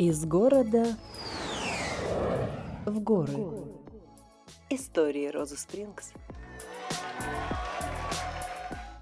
[0.00, 0.96] Из города
[2.86, 3.34] в горы.
[4.70, 6.14] Истории Розы Спрингс.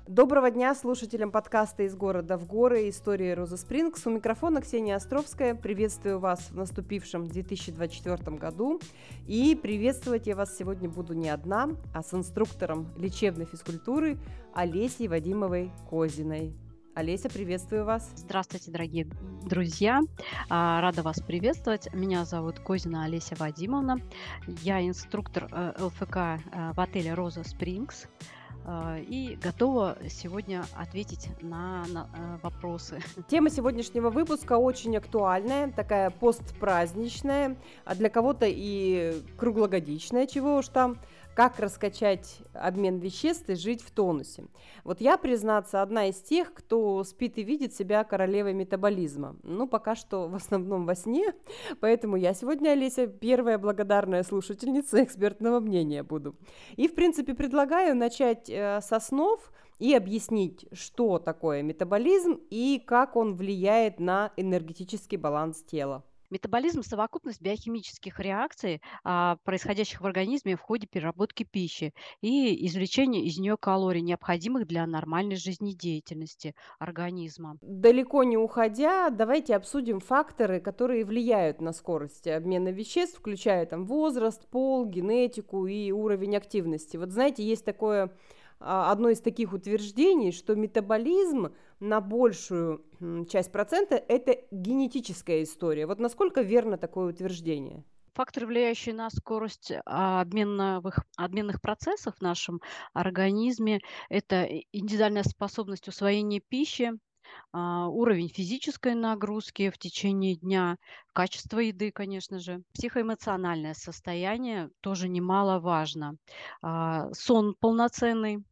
[0.08, 2.88] Доброго дня слушателям подкаста «Из города в горы.
[2.88, 4.08] Истории Розы Спрингс».
[4.08, 5.54] У микрофона Ксения Островская.
[5.54, 8.80] Приветствую вас в наступившем 2024 году.
[9.28, 14.18] И приветствовать я вас сегодня буду не одна, а с инструктором лечебной физкультуры
[14.52, 16.56] Олесей Вадимовой Козиной.
[16.98, 18.10] Олеся, приветствую вас.
[18.16, 19.06] Здравствуйте, дорогие
[19.46, 20.00] друзья.
[20.50, 21.94] А, рада вас приветствовать.
[21.94, 24.00] Меня зовут Козина Олеся Вадимовна.
[24.64, 28.08] Я инструктор э, ЛФК э, в отеле «Роза Спрингс»
[28.64, 32.08] э, и готова сегодня ответить на, на
[32.42, 33.00] вопросы.
[33.28, 40.98] Тема сегодняшнего выпуска очень актуальная, такая постпраздничная, а для кого-то и круглогодичная, чего уж там
[41.38, 44.46] как раскачать обмен веществ и жить в тонусе.
[44.82, 49.36] Вот я, признаться, одна из тех, кто спит и видит себя королевой метаболизма.
[49.44, 51.32] Ну, пока что в основном во сне,
[51.78, 56.34] поэтому я сегодня, Олеся, первая благодарная слушательница экспертного мнения буду.
[56.74, 63.14] И, в принципе, предлагаю начать э, со снов и объяснить, что такое метаболизм и как
[63.14, 66.02] он влияет на энергетический баланс тела.
[66.30, 73.38] Метаболизм– совокупность биохимических реакций, а, происходящих в организме в ходе переработки пищи и извлечения из
[73.38, 77.58] нее калорий, необходимых для нормальной жизнедеятельности организма.
[77.60, 84.46] Далеко не уходя, давайте обсудим факторы, которые влияют на скорость обмена веществ, включая там возраст,
[84.48, 86.96] пол, генетику и уровень активности.
[86.96, 88.14] Вот знаете, есть такое
[88.58, 92.84] одно из таких утверждений, что метаболизм на большую
[93.28, 95.86] часть процента– это генетическая история.
[95.86, 97.84] Вот насколько верно такое утверждение?
[98.14, 102.60] Факторы, влияющие на скорость а, обменных, обменных процессов в нашем
[102.92, 106.94] организме, это индивидуальная способность усвоения пищи,
[107.52, 110.76] а, уровень физической нагрузки в течение дня,
[111.12, 116.16] качество еды, конечно же, психоэмоциональное состояние тоже немаловажно,
[116.62, 118.44] а, сон полноценный,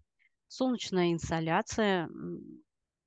[0.49, 2.09] солнечная инсоляция.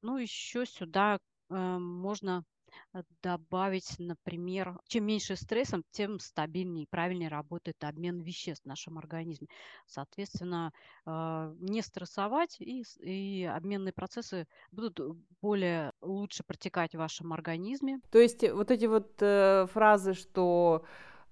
[0.01, 1.19] Ну, еще сюда
[1.50, 2.45] э, можно
[2.94, 8.97] э, добавить, например, чем меньше стрессом, тем стабильнее и правильнее работает обмен веществ в нашем
[8.97, 9.47] организме.
[9.88, 10.72] Соответственно,
[11.05, 18.00] э, не стрессовать, и, и обменные процессы будут более лучше протекать в вашем организме.
[18.11, 20.85] То есть вот эти вот э, фразы, что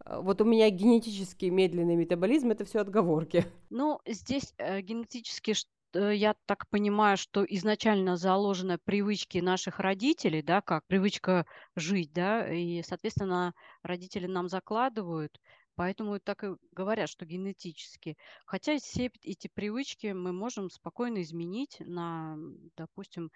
[0.05, 3.45] вот у меня генетически медленный метаболизм, это все отговорки.
[3.69, 5.53] Ну, здесь э, генетически
[5.97, 12.47] Э, я так понимаю, что изначально заложены привычки наших родителей, да, как привычка жить, да,
[12.53, 13.53] и, соответственно,
[13.83, 15.39] родители нам закладывают
[15.75, 18.17] Поэтому так и говорят, что генетически.
[18.47, 22.35] Хотя все эти привычки мы можем спокойно изменить на,
[22.75, 23.29] допустим,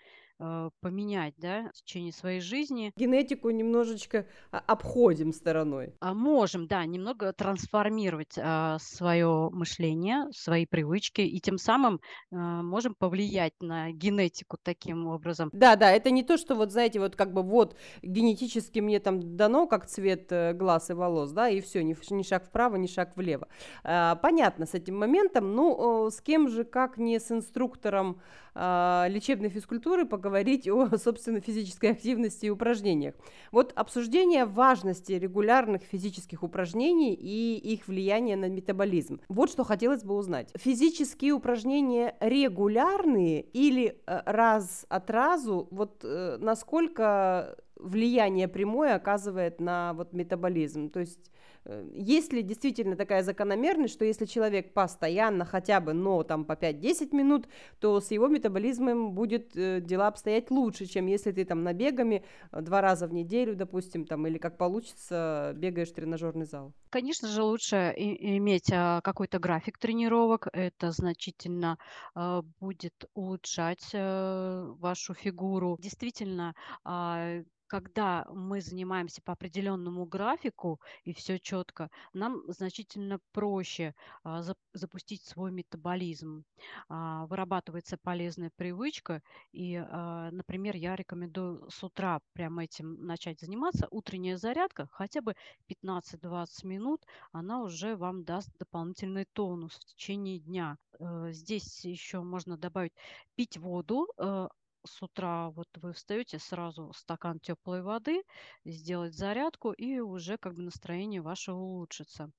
[0.81, 2.91] поменять да, в течение своей жизни.
[2.96, 5.94] Генетику немножечко а, обходим стороной.
[6.00, 12.01] А можем, да, немного трансформировать а, свое мышление, свои привычки, и тем самым
[12.31, 15.50] а, можем повлиять на генетику таким образом.
[15.53, 19.35] Да, да, это не то, что вот, знаете, вот как бы вот генетически мне там
[19.35, 22.88] дано, как цвет э, глаз и волос, да, и все, не, не шаг вправо, ни
[22.88, 23.47] шаг влево.
[23.84, 28.22] А, понятно с этим моментом, ну, с кем же, как не с инструктором
[28.56, 33.16] лечебной физкультуры поговорить о, собственно, физической активности и упражнениях.
[33.51, 39.22] Вот обсуждение важности регулярных физических упражнений и их влияния на метаболизм.
[39.29, 40.50] Вот что хотелось бы узнать.
[40.56, 49.94] Физические упражнения регулярные или э, раз от разу, вот э, насколько влияние прямое оказывает на
[49.94, 50.90] вот метаболизм.
[50.90, 51.31] То есть
[51.66, 56.53] э, есть ли действительно такая закономерность, что если человек постоянно хотя бы, но там по
[56.53, 57.47] 5-10 минут,
[57.80, 62.62] то с его метаболизмом будет э, дела обстоять лучше, чем если ты там набегами э,
[62.62, 66.74] два раза в неделю, допустим, там, или как получится, бегаешь в тренажерный зал?
[66.90, 70.48] Конечно же, лучше иметь а, какой-то график тренировок.
[70.51, 71.77] Это значительно
[72.13, 75.77] а, будет улучшать вашу фигуру.
[75.80, 76.54] Действительно,
[76.84, 84.56] а, когда мы занимаемся по определенному графику и все четко, нам значительно проще а, за,
[84.73, 86.44] запустить свой метаболизм.
[86.89, 89.21] А, вырабатывается полезная привычка,
[89.53, 93.88] и, а, например, я рекомендую с утра прямо этим начать заниматься.
[93.89, 95.33] Утренняя зарядка, хотя бы
[95.69, 100.77] 15-20 минут, она уже вам даст дополнительный тонус в течение дня.
[101.00, 102.91] Э, здесь еще можно добавить
[103.35, 104.50] пить воду, э,
[104.86, 108.24] с утра вот вы встаете, сразу стакан теплой воды,
[108.66, 112.31] сделать зарядку, и уже как бы настроение ваше улучшится.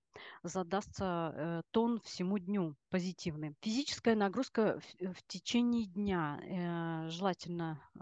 [0.42, 3.54] Задастся э, тон всему дню позитивный.
[3.62, 6.38] Физическая нагрузка в, в течение дня.
[6.42, 8.00] Э, желательно э,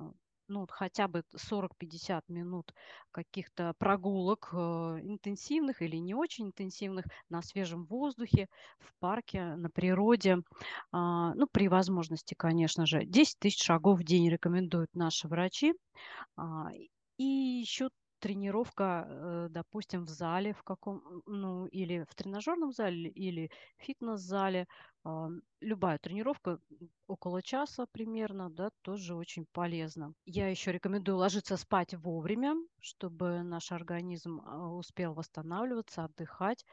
[0.51, 2.75] ну, хотя бы 40-50 минут
[3.13, 4.57] каких-то прогулок э,
[5.03, 8.49] интенсивных или не очень интенсивных на свежем воздухе,
[8.81, 10.39] в парке, на природе.
[10.93, 13.05] А, ну, при возможности, конечно же.
[13.07, 15.75] 10 тысяч шагов в день рекомендуют наши врачи.
[16.37, 16.69] А,
[17.19, 17.91] и еще
[18.21, 24.67] тренировка, э, допустим, в зале в каком, ну, или в тренажерном зале, или в фитнес-зале.
[25.03, 25.29] А,
[25.61, 26.61] любая тренировка
[27.07, 30.13] около часа примерно, да, тоже очень полезна.
[30.27, 36.65] Я еще рекомендую ложиться спать вовремя, чтобы наш организм а, успел восстанавливаться, отдыхать.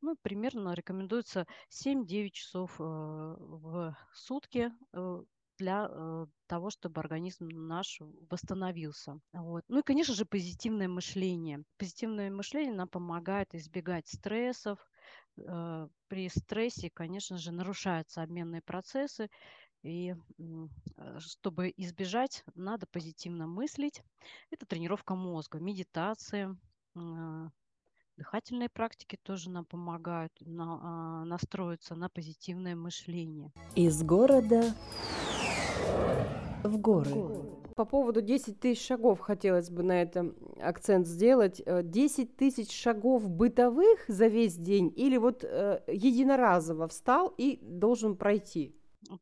[0.00, 5.22] Ну, примерно рекомендуется 7-9 часов э, в сутки э,
[5.58, 8.00] для э, того, чтобы организм наш
[8.30, 9.18] восстановился.
[9.32, 9.64] Вот.
[9.68, 11.62] Ну и, конечно же, позитивное мышление.
[11.78, 14.78] Позитивное мышление нам помогает избегать стрессов.
[15.38, 19.28] Э, при стрессе, конечно же, нарушаются обменные процессы.
[19.82, 24.02] И э, чтобы избежать, надо позитивно мыслить.
[24.50, 26.56] Это тренировка мозга, медитация,
[28.16, 33.52] Дыхательные практики тоже нам помогают на, а, настроиться на позитивное мышление.
[33.74, 34.74] Из города
[36.64, 37.10] в горы.
[37.76, 41.62] По поводу 10 тысяч шагов хотелось бы на этом акцент сделать.
[41.66, 48.16] 10 э, тысяч шагов бытовых за весь день или вот э, единоразово встал и должен
[48.16, 48.74] пройти?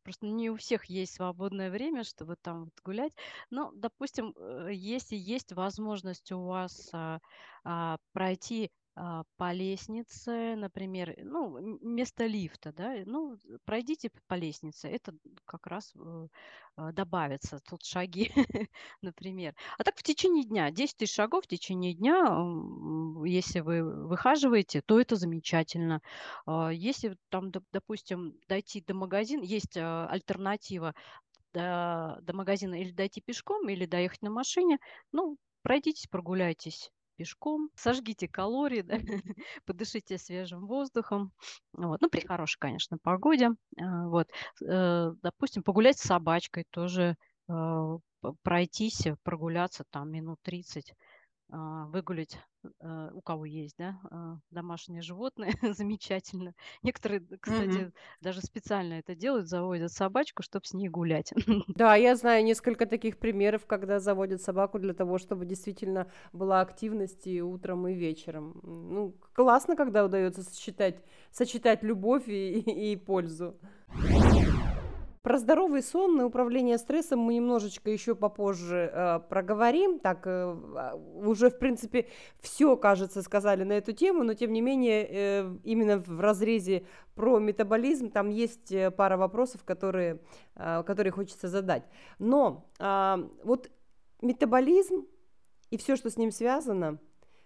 [0.03, 3.13] Просто не у всех есть свободное время, чтобы там вот гулять.
[3.49, 7.19] Но, допустим, э, если есть возможность у вас а,
[7.63, 15.13] а, пройти по лестнице, например, ну, вместо лифта, да, ну, пройдите по лестнице, это
[15.43, 16.27] как раз э,
[16.77, 18.31] а, добавится тут шаги,
[19.01, 19.53] например.
[19.77, 22.23] А так в течение дня, 10 тысяч шагов в течение дня,
[23.25, 26.01] если вы выхаживаете, то это замечательно.
[26.45, 30.95] А, если там, допустим, дойти до магазина, есть альтернатива
[31.53, 34.79] до, до магазина или дойти пешком, или доехать на машине,
[35.11, 38.97] ну, пройдитесь, прогуляйтесь пешком, сожгите калории, да,
[39.65, 41.31] подышите свежим воздухом,
[41.73, 44.27] вот, ну, при хорошей, конечно, погоде, а, вот,
[44.61, 47.15] э, допустим, погулять с собачкой тоже,
[47.47, 47.97] а,
[48.43, 50.93] пройтись, прогуляться там минут 30,
[51.51, 52.39] а, выгулить,
[52.81, 56.53] э, у кого есть, да, а, домашние животные, замечательно.
[56.83, 57.93] Некоторые, кстати, Мгм.
[58.21, 61.33] даже специально это делают, заводят собачку, чтобы с ней гулять.
[61.75, 67.27] Да, я знаю несколько таких примеров, когда заводят собаку для того, чтобы действительно была активность
[67.27, 68.59] и утром, и вечером.
[68.63, 73.59] Ну, классно, когда удается сочетать, сочетать любовь и, и, и пользу.
[75.25, 79.97] Про здоровый сон и управление стрессом мы немножечко еще попозже э, проговорим.
[79.97, 80.55] Так, э,
[81.15, 82.05] уже, в принципе,
[82.41, 86.85] все, кажется, сказали на эту тему, но, тем не менее, э, именно в разрезе
[87.15, 90.19] про метаболизм там есть э, пара вопросов, которые,
[90.57, 91.87] э, которые хочется задать.
[92.19, 93.71] Но э, вот
[94.21, 95.07] метаболизм
[95.71, 96.99] и все, что с ним связано,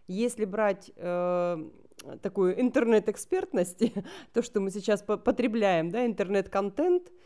[0.06, 1.70] если брать э,
[2.22, 3.94] такую интернет-экспертность,
[4.34, 7.10] то, что мы сейчас потребляем, да, интернет-контент–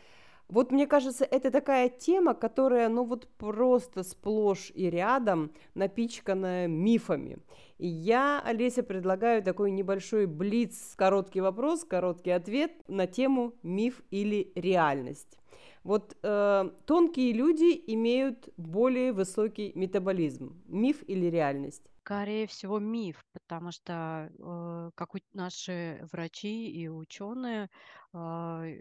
[0.48, 7.38] вот мне кажется, это такая тема, которая, ну вот просто сплошь и рядом напичканная мифами.
[7.78, 14.52] И я, Олеся, предлагаю такой небольшой блиц, короткий вопрос, короткий ответ на тему миф или
[14.54, 15.38] реальность.
[15.82, 20.62] Вот э, тонкие люди имеют более высокий метаболизм.
[20.66, 21.82] Миф или реальность?
[22.00, 27.68] Скорее всего, миф, потому что э, как у наши врачи и ученые
[28.14, 28.76] э,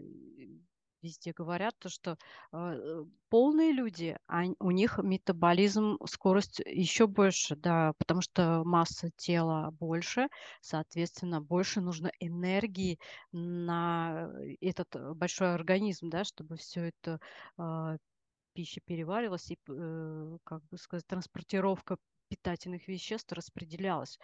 [1.04, 2.18] везде говорят, то, что
[2.52, 9.72] э, полные люди, а у них метаболизм, скорость еще больше, да, потому что масса тела
[9.72, 10.30] больше,
[10.62, 13.00] соответственно, больше нужно энергии
[13.32, 14.32] на
[14.62, 17.20] этот большой организм, да, чтобы все это
[17.58, 17.98] э,
[18.54, 21.98] пища переваривалась и, э, как бы сказать, транспортировка
[22.30, 24.18] питательных веществ распределялась.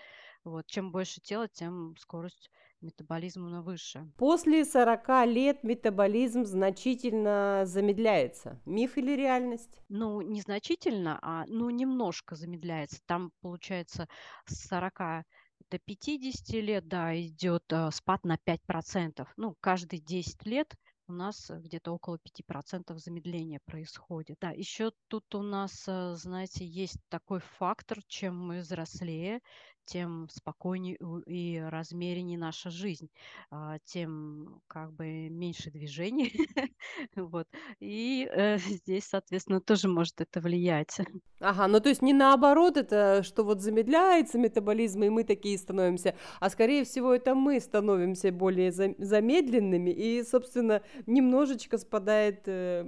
[0.44, 0.66] Вот.
[0.68, 2.50] Чем больше тела, тем скорость
[2.82, 4.12] метаболизма выше.
[4.18, 8.62] После 40 лет метаболизм значительно замедляется.
[8.66, 9.82] Миф или реальность?
[9.90, 13.00] Ну, не значительно, а ну, немножко замедляется.
[13.06, 14.08] Там, получается,
[14.46, 15.26] с 40
[15.70, 19.28] до 50 лет, да, идет э, спад на 5%.
[19.38, 20.74] Ну, каждые 10 лет
[21.08, 24.38] у нас где-то около 5% замедления происходит.
[24.40, 29.42] Да, еще тут у нас, э, знаете, есть такой фактор, чем мы взрослее,
[29.90, 33.10] тем спокойнее и размереннее наша жизнь,
[33.50, 36.32] а, тем как бы меньше движений.
[37.16, 37.48] вот.
[37.80, 41.00] И э, здесь, соответственно, тоже может это влиять.
[41.40, 46.16] Ага, ну то есть не наоборот, это что вот замедляется метаболизм, и мы такие становимся,
[46.40, 52.86] а скорее всего это мы становимся более замедленными, и, собственно, немножечко спадает э,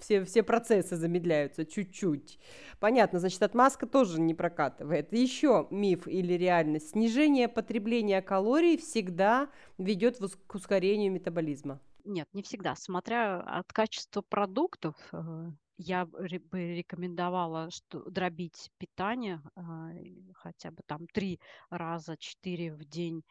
[0.00, 2.38] все, все процессы замедляются чуть-чуть.
[2.78, 5.12] Понятно, значит, отмазка тоже не прокатывает.
[5.12, 6.90] Еще миф или реальность.
[6.90, 11.80] Снижение потребления калорий всегда ведет к ускорению метаболизма.
[12.04, 12.74] Нет, не всегда.
[12.74, 19.90] Смотря от качества продуктов, э, я бы рекомендовала что, дробить питание а,
[20.34, 21.40] хотя бы там три
[21.70, 23.22] раза, четыре в день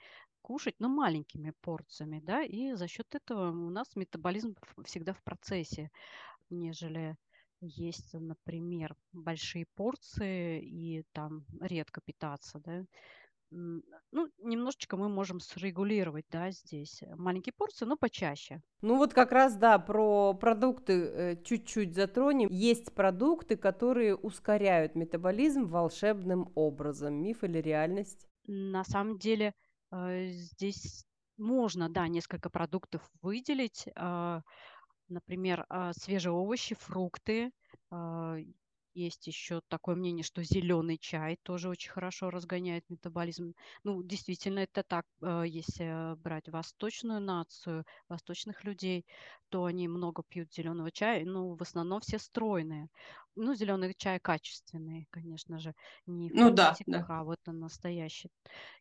[0.42, 5.92] кушать, но маленькими порциями, да, и за счет этого у нас метаболизм всегда в процессе,
[6.50, 7.16] нежели
[7.62, 12.86] есть, например, большие порции и там редко питаться, да,
[13.52, 18.62] ну, немножечко мы можем срегулировать, да, здесь маленькие порции, но почаще.
[18.82, 22.48] Ну вот как раз, да, про продукты э, чуть-чуть затронем.
[22.52, 27.16] Есть продукты, которые ускоряют метаболизм волшебным образом.
[27.16, 28.28] Миф или реальность?
[28.46, 29.54] На самом деле
[29.92, 31.06] э, здесь
[31.38, 33.88] можно, да, несколько продуктов выделить.
[35.10, 37.52] Например, э, свежие овощи, фрукты.
[37.92, 38.38] Э,
[38.94, 43.54] есть еще такое мнение, что зеленый чай тоже очень хорошо разгоняет метаболизм.
[43.84, 45.06] Ну, действительно, это так.
[45.22, 49.06] Э, если брать восточную нацию, восточных людей,
[49.50, 51.26] то они много пьют зеленого чая.
[51.26, 52.90] Ну, в основном все стройные.
[53.36, 55.74] Ну, зеленый чай качественный, конечно же,
[56.06, 57.06] не ну, да, да.
[57.10, 58.30] а вот настоящий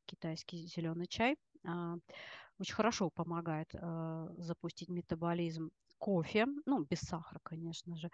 [0.06, 1.36] китайский зеленый чай.
[1.66, 1.96] А,
[2.58, 8.10] очень хорошо помогает э, запустить метаболизм кофе, ну, без сахара, конечно же.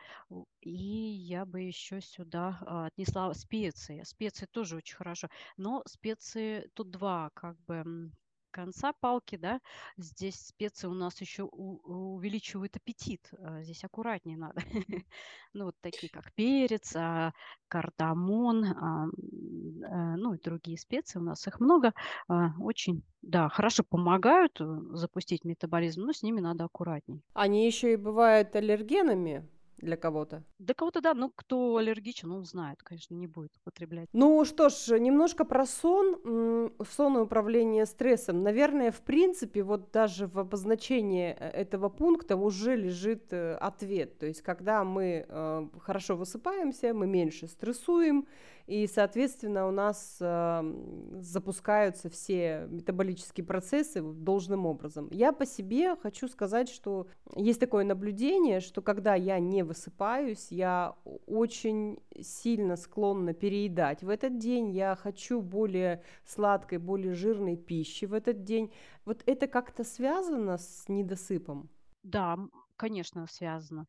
[0.60, 4.02] И я бы еще сюда а, отнесла специи.
[4.04, 5.28] Специи тоже очень хорошо.
[5.56, 8.10] Но специи тут два, как бы
[8.54, 9.60] конца палки, да,
[9.96, 13.28] здесь специи у нас еще увеличивают аппетит.
[13.38, 14.62] А, здесь аккуратнее надо.
[15.52, 17.32] ну, вот такие, как перец, а,
[17.66, 19.06] кардамон, а,
[20.16, 21.18] ну, и другие специи.
[21.18, 21.92] У нас их много.
[22.60, 27.20] Очень, да, хорошо помогают э, запустить метаболизм, но с ними надо аккуратнее.
[27.32, 29.48] Они еще и бывают аллергенами
[29.84, 30.42] для кого-то.
[30.58, 34.08] Для кого-то да, ну кто аллергичен, он знает, конечно, не будет употреблять.
[34.12, 38.42] Ну что ж, немножко про сон, сон и управление стрессом.
[38.42, 44.18] Наверное, в принципе, вот даже в обозначении э, этого пункта уже лежит э, ответ.
[44.18, 48.26] То есть, когда мы э, хорошо высыпаемся, мы меньше стрессуем,
[48.66, 50.74] и, соответственно, у нас э,
[51.20, 55.08] запускаются все метаболические процессы должным образом.
[55.10, 60.94] Я по себе хочу сказать, что есть такое наблюдение, что когда я не высыпаюсь, я
[61.26, 68.12] очень сильно склонна переедать в этот день, я хочу более сладкой, более жирной пищи в
[68.14, 68.72] этот день.
[69.04, 71.68] Вот это как-то связано с недосыпом?
[72.02, 72.38] Да,
[72.76, 73.86] конечно, связано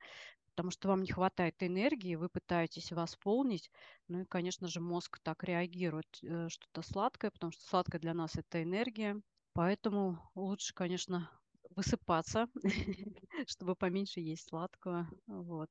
[0.55, 3.69] потому что вам не хватает энергии, вы пытаетесь восполнить,
[4.07, 8.37] ну и, конечно же, мозг так реагирует, э, что-то сладкое, потому что сладкое для нас
[8.37, 9.19] это энергия,
[9.51, 11.29] поэтому лучше, конечно,
[11.75, 12.47] высыпаться,
[13.49, 15.07] чтобы поменьше есть сладкого.
[15.27, 15.69] Вот.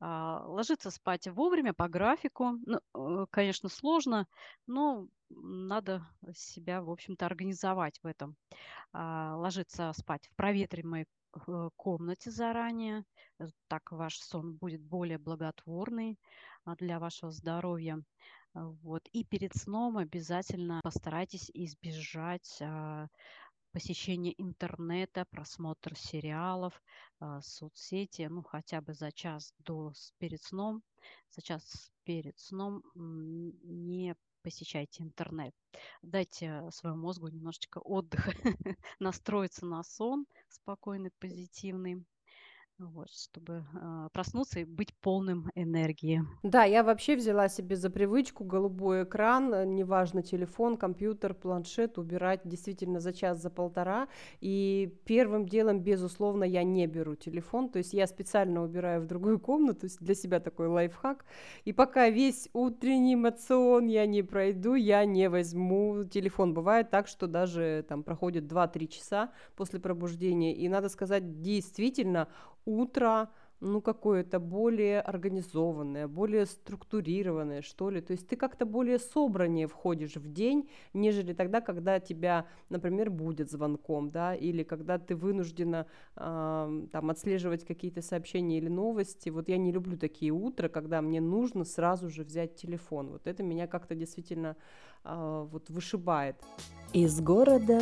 [0.00, 2.58] А, ложиться спать вовремя по графику.
[2.66, 4.26] Ну, э, конечно, сложно,
[4.66, 8.36] но надо себя, в общем-то, организовать в этом.
[8.92, 11.06] А, ложиться спать в проветриваемой
[11.46, 13.04] Э, комнате заранее.
[13.38, 16.18] Э, так ваш сон будет более благотворный
[16.64, 18.02] а, для вашего здоровья.
[18.54, 19.08] Вот.
[19.12, 22.60] И перед сном обязательно постарайтесь избежать
[23.72, 26.80] посещения интернета, просмотр сериалов,
[27.20, 30.82] а, соцсети, ну хотя бы за час до перед сном,
[31.30, 35.54] за час перед сном не посещайте интернет.
[36.02, 38.32] Дайте своему мозгу немножечко отдыха,
[38.98, 42.04] настроиться на сон спокойный, позитивный
[42.86, 46.22] вот, чтобы э, проснуться и быть полным энергии.
[46.42, 52.40] Да, я вообще взяла себе за привычку голубой экран, э, неважно телефон, компьютер, планшет, убирать
[52.44, 54.08] действительно за час, за полтора.
[54.40, 59.38] И первым делом, безусловно, я не беру телефон, то есть я специально убираю в другую
[59.38, 61.24] комнату, для себя такой лайфхак.
[61.64, 66.54] И пока весь утренний мацион я не пройду, я не возьму телефон.
[66.54, 72.28] Бывает так, что даже там проходит 2-3 часа после пробуждения, и надо сказать, действительно,
[72.64, 73.30] утро,
[73.62, 78.00] ну, какое-то более организованное, более структурированное, что ли.
[78.00, 83.50] То есть ты как-то более собраннее входишь в день, нежели тогда, когда тебя, например, будет
[83.50, 89.30] звонком, да, или когда ты вынуждена э, там отслеживать какие-то сообщения или новости.
[89.30, 93.10] Вот я не люблю такие утра, когда мне нужно сразу же взять телефон.
[93.10, 94.56] Вот это меня как-то действительно
[95.04, 96.36] э, вот вышибает.
[96.92, 97.80] Из города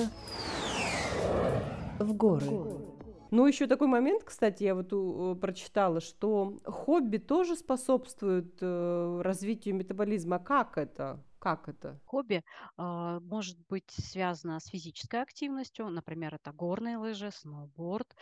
[1.98, 2.44] в горы.
[2.44, 2.99] В горы.
[3.30, 9.76] Ну, еще такой момент, кстати, я вот у, прочитала, что хобби тоже способствует э, развитию
[9.76, 10.38] метаболизма.
[10.38, 11.22] Как это?
[11.38, 11.98] Как это?
[12.04, 12.44] Хобби
[12.76, 18.14] а, может быть связано с физической активностью, например, это горные лыжи, сноуборд,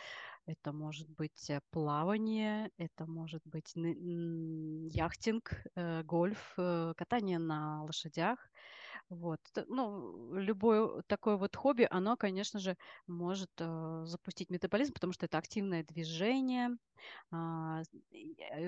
[0.46, 8.38] это может быть э, плавание, это может быть яхтинг, э, гольф, э, катание на лошадях.
[9.10, 9.40] Вот.
[9.68, 15.82] Ну, любое такое вот хобби, оно, конечно же, может запустить метаболизм, потому что это активное
[15.82, 16.70] движение.
[17.30, 17.82] А,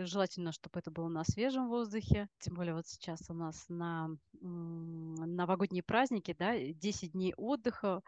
[0.05, 2.29] желательно, чтобы это было на свежем воздухе.
[2.41, 8.03] Тем более вот сейчас у нас на новогодние праздники, да, 10 дней отдыха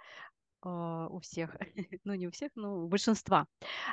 [0.70, 1.56] у всех,
[2.04, 3.46] ну не у всех, но у большинства.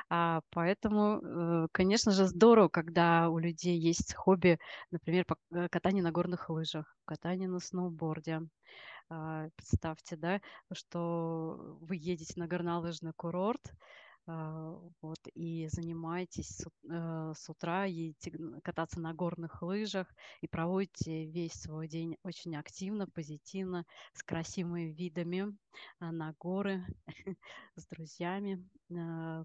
[0.09, 4.59] А, поэтому, э, конечно же, здорово, когда у людей есть хобби,
[4.91, 8.41] например, э, катание на горных лыжах, катание на сноуборде.
[9.09, 10.41] А, представьте, да,
[10.73, 13.75] что вы едете на горнолыжный курорт, а,
[15.01, 18.31] вот, и занимаетесь с, э, с утра, едете
[18.63, 20.07] кататься на горных лыжах
[20.41, 25.57] и проводите весь свой день очень активно, позитивно, с красивыми видами
[25.99, 26.85] а, на горы,
[27.75, 28.67] с друзьями.
[28.95, 29.43] А,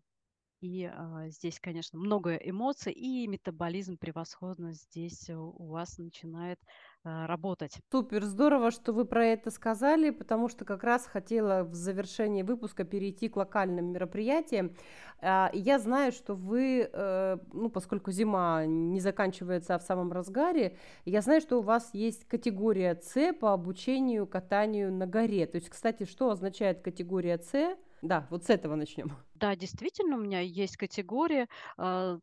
[0.60, 6.68] и а, здесь, конечно, много эмоций, и метаболизм превосходно здесь у вас начинает а,
[7.04, 7.78] работать.
[7.90, 12.84] Супер, здорово, что вы про это сказали, потому что как раз хотела в завершении выпуска
[12.84, 14.74] перейти к локальным мероприятиям.
[15.20, 20.76] А, я знаю, что вы, э, ну, поскольку зима не заканчивается, а в самом разгаре,
[21.04, 25.46] я знаю, что у вас есть категория С по обучению катанию на горе.
[25.46, 27.76] То есть, кстати, что означает категория С?
[28.04, 29.16] Да, вот с этого начнем.
[29.34, 32.18] Да, действительно, у меня есть категория э.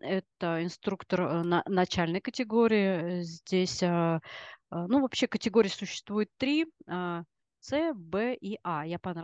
[0.00, 3.22] Это инструктор э, на, начальной категории.
[3.22, 4.18] Здесь, э,
[4.72, 6.66] ну, вообще категорий существует три.
[6.86, 8.84] С, Б и А.
[8.84, 9.14] Я по,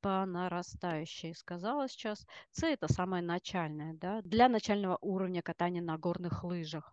[0.00, 2.26] по нарастающей сказала сейчас.
[2.50, 6.92] С– это самая начальная, да, для начального уровня катания на горных лыжах.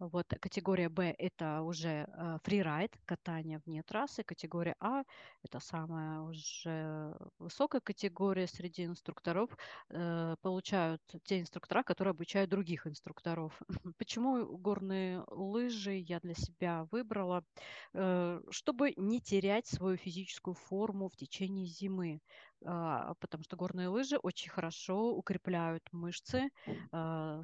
[0.00, 4.22] Вот категория Б– это уже э, фрирайд, катание вне трассы.
[4.22, 5.02] Категория А–
[5.42, 9.50] это самая уже высокая категория среди инструкторов.
[9.90, 13.60] Э, получают те инструктора, которые обучают других инструкторов.
[13.98, 17.44] Почему горные лыжи я для себя выбрала?
[17.92, 22.22] Э, чтобы не терять свою физическую форму в течение зимы
[22.62, 26.50] а, потому что горные лыжи очень хорошо укрепляют мышцы,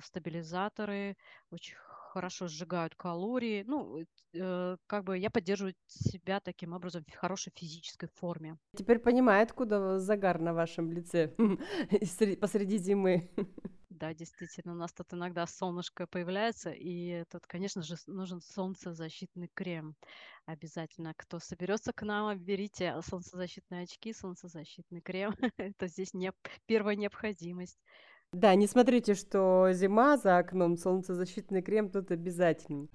[0.03, 1.17] стабилизаторы,
[1.51, 1.75] очень
[2.17, 3.63] хорошо сжигают калории.
[3.67, 4.03] Ну,
[4.33, 8.57] э, как бы я поддерживаю себя таким образом в хорошей физической форме.
[8.75, 11.35] Теперь понимаю, откуда загар на вашем лице
[12.41, 13.31] посреди зимы.
[13.91, 19.95] Да, действительно, у нас тут иногда солнышко появляется, и тут, конечно же, нужен солнцезащитный крем.
[20.45, 25.35] Обязательно, кто соберется к нам, берите солнцезащитные очки, солнцезащитный крем.
[25.57, 26.31] Это здесь не
[26.67, 27.79] первая необходимость.
[28.37, 32.87] Да, не смотрите, что зима за окном, солнцезащитный крем тут обязательно.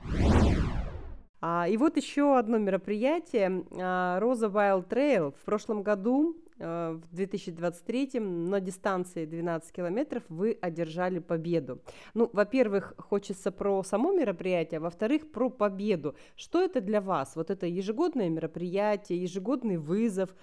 [1.42, 3.66] А, и вот еще одно мероприятие.
[3.72, 5.32] А, Роза Wild Trail.
[5.32, 11.82] В прошлом году, а, в 2023, на дистанции 12 километров вы одержали победу.
[12.14, 16.14] Ну, во-первых, хочется про само мероприятие, а во-вторых, про победу.
[16.36, 17.36] Что это для вас?
[17.36, 20.36] Вот это ежегодное мероприятие, ежегодный вызов,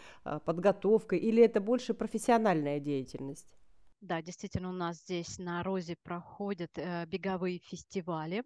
[0.44, 3.54] подготовка или это больше профессиональная деятельность?
[4.00, 8.44] Да, действительно, у нас здесь на Розе проходят э, беговые фестивали,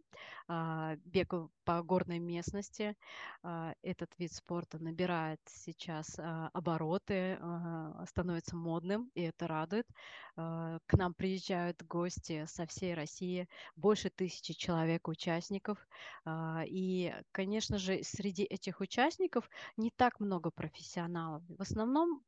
[0.49, 1.35] э, бег
[1.65, 2.97] по горной местности.
[3.45, 6.23] Э, этот вид спорта набирает сейчас э,
[6.55, 9.87] обороты, э, становится модным, и это радует.
[10.39, 15.87] Э, к нам приезжают гости со всей России, больше тысячи человек участников.
[16.25, 21.43] Э, и, конечно же, среди этих участников не так много профессионалов.
[21.47, 22.23] В основном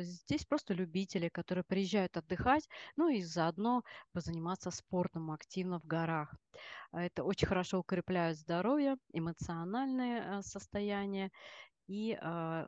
[0.00, 6.34] здесь просто любители, которые приезжают отдыхать, ну и заодно позаниматься спортом активно в горах.
[6.92, 11.30] Это очень хорошо укрепляет здоровье, эмоциональное э, состояние
[11.88, 12.66] и а,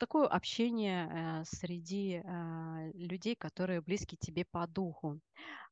[0.00, 5.20] такое общение э, среди э, людей, которые близки тебе по духу.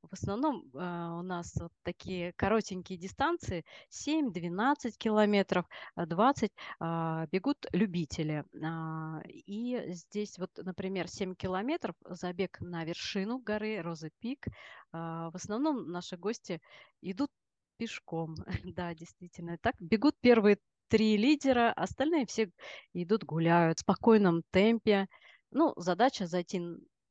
[0.03, 8.45] В основном э, у нас вот такие коротенькие дистанции 7-12 километров, 20 а, бегут любители.
[8.63, 14.47] А, и здесь вот, например, 7 километров забег на вершину горы Розы Пик.
[14.93, 16.61] В основном наши гости
[17.01, 17.31] идут
[17.79, 18.37] пешком.
[18.77, 19.57] Да, действительно.
[19.59, 20.59] Так бегут первые
[20.89, 22.51] три лидера, остальные все
[22.95, 25.07] идут гуляют в спокойном темпе.
[25.51, 26.61] Ну, задача зайти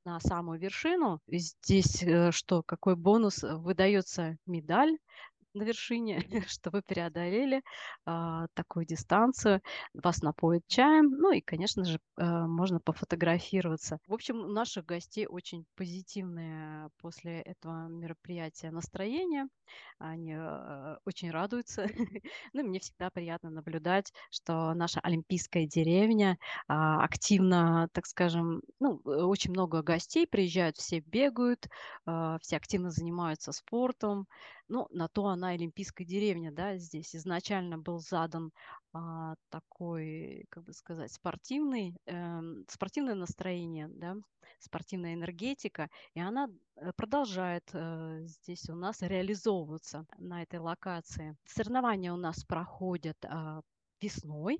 [0.05, 1.19] на самую вершину.
[1.27, 3.43] Здесь э, что, какой бонус?
[3.43, 4.97] Выдается медаль
[5.57, 7.63] на вершине, что вы преодолели
[8.05, 9.61] а, такую дистанцию.
[9.93, 13.99] Вас напоят чаем, ну и, конечно же, а, можно пофотографироваться.
[14.07, 19.47] В общем, у наших гостей очень позитивное после этого мероприятия настроение.
[19.99, 21.87] Они а, очень радуются.
[22.53, 29.09] ну мне всегда приятно наблюдать, что наша олимпийская деревня а, активно, так скажем, ну, э,
[29.23, 31.67] очень много гостей приезжают, все бегают,
[32.05, 34.27] а, все активно занимаются спортом.
[34.69, 38.51] Ну, на то она олимпийская деревня, да, здесь изначально был задан
[38.93, 44.15] а, такой, как бы сказать, спортивный, э, спортивное настроение, да,
[44.59, 51.37] спортивная энергетика, и она э, продолжает э, здесь у нас реализовываться на этой локации.
[51.45, 53.61] Соревнования у нас проходят э,
[54.01, 54.57] весной,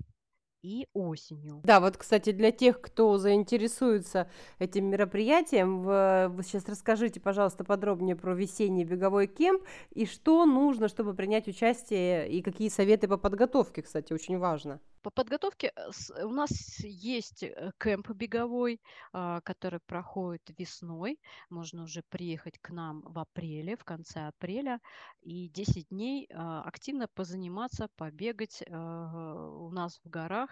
[0.62, 1.60] и осенью.
[1.64, 8.34] Да, вот, кстати, для тех, кто заинтересуется этим мероприятием, вы сейчас расскажите, пожалуйста, подробнее про
[8.34, 14.12] весенний беговой кемп и что нужно, чтобы принять участие, и какие советы по подготовке, кстати,
[14.12, 14.80] очень важно.
[15.02, 18.80] По подготовке э, у нас есть э, кемп беговой,
[19.12, 21.18] а, который проходит весной.
[21.50, 24.80] Можно уже приехать к нам в апреле, в конце апреля,
[25.22, 30.50] и 10 дней а, активно позаниматься, побегать а, у нас в горах.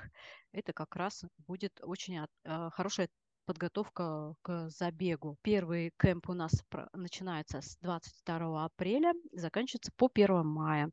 [0.52, 3.08] Это как раз будет очень хорошая
[3.46, 5.36] подготовка к забегу.
[5.42, 10.90] Первый кемп у нас начинается с 22 апреля, заканчивается по 1 мая.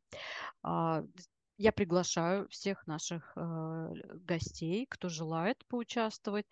[1.58, 3.94] Я приглашаю всех наших э,
[4.26, 6.48] гостей, кто желает поучаствовать.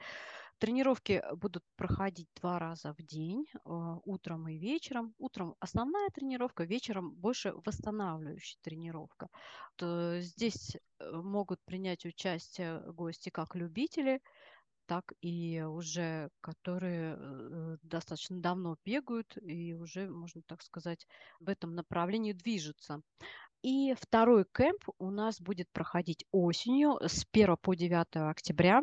[0.59, 3.59] Тренировки будут проходить два раза в день, э,
[4.05, 5.15] утром и вечером.
[5.17, 9.29] Утром основная тренировка, вечером больше восстанавливающая тренировка.
[9.75, 14.21] То здесь э, могут принять участие гости как любители,
[14.85, 21.07] так и уже которые э, достаточно давно бегают и уже, можно так сказать,
[21.39, 23.01] в этом направлении движутся.
[23.61, 28.81] И второй кемп у нас будет проходить осенью с 1 по 9 октября.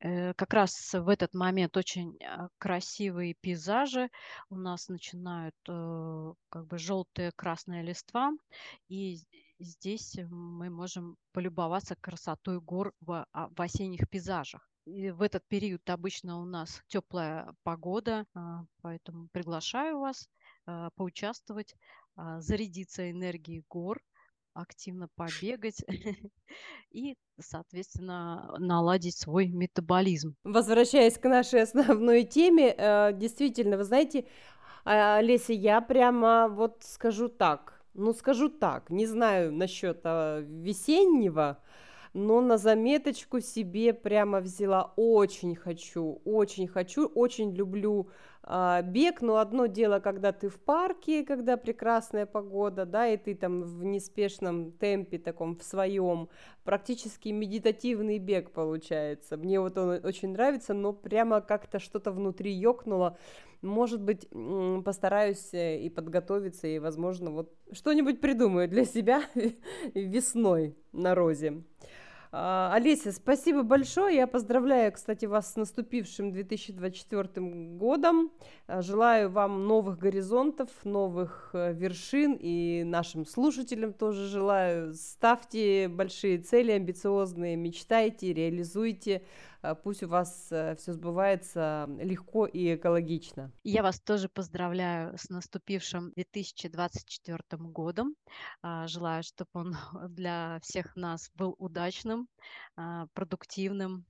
[0.00, 4.10] Э, как раз в этот момент очень а, красивые пейзажи.
[4.50, 8.32] У нас начинают э, как бы желтые, красные листва.
[8.88, 9.18] И
[9.58, 14.68] здесь мы можем полюбоваться красотой гор в, а, в осенних пейзажах.
[14.86, 20.28] И в этот период обычно у нас теплая погода, а, поэтому приглашаю вас
[20.96, 21.74] поучаствовать
[22.16, 24.00] а, зарядиться энергией гор,
[24.54, 25.84] активно побегать
[26.90, 30.34] и, соответственно, наладить свой метаболизм.
[30.42, 34.26] Возвращаясь к нашей основной теме, э, действительно, вы знаете,
[34.84, 41.62] а, Леся, я прямо вот скажу так, ну скажу так, не знаю насчет а, весеннего,
[42.14, 44.92] но на заметочку себе прямо взяла.
[44.96, 48.10] Очень хочу, очень хочу, очень люблю
[48.82, 49.22] бег.
[49.22, 53.84] Но одно дело, когда ты в парке, когда прекрасная погода, да, и ты там в
[53.84, 56.28] неспешном темпе таком, в своем,
[56.64, 59.36] практически медитативный бег получается.
[59.36, 63.18] Мне вот он очень нравится, но прямо как-то что-то внутри ёкнуло.
[63.60, 64.28] Может быть,
[64.84, 69.22] постараюсь э, и подготовиться, и, возможно, вот что-нибудь придумаю для себя
[69.94, 71.64] весной на розе.
[72.30, 74.16] А, Олеся, спасибо большое.
[74.16, 78.30] Я поздравляю, кстати, вас с наступившим 2024 годом.
[78.66, 84.92] А, желаю вам новых горизонтов, новых э, вершин и нашим слушателям тоже желаю.
[84.92, 89.22] Ставьте большие цели, амбициозные, мечтайте, реализуйте.
[89.62, 93.52] А, пусть у вас э, все сбывается легко и экологично.
[93.64, 98.14] Я вас тоже поздравляю с наступившим 2024 годом.
[98.62, 99.74] Желаю, чтобы он
[100.10, 102.28] для всех нас был удачным,
[103.14, 104.04] продуктивным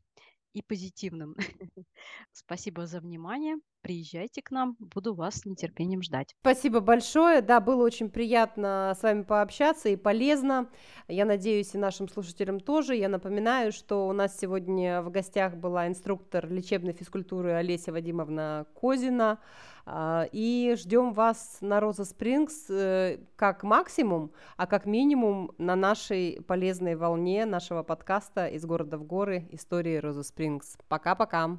[0.52, 1.36] и позитивным.
[2.32, 3.56] Спасибо за внимание.
[3.80, 6.34] Приезжайте к нам, буду вас с нетерпением ждать.
[6.40, 7.40] Спасибо большое.
[7.42, 10.68] Да, было очень приятно с вами пообщаться и полезно.
[11.06, 12.96] Я надеюсь, и нашим слушателям тоже.
[12.96, 19.38] Я напоминаю, что у нас сегодня в гостях была инструктор лечебной физкультуры Олеся Вадимовна Козина.
[19.86, 26.42] А, и ждем вас на Роза Спрингс э, как максимум, а как минимум на нашей
[26.46, 29.48] полезной волне нашего подкаста «Из города в горы.
[29.50, 30.76] Истории Роза Спрингс».
[30.88, 31.58] Пока-пока!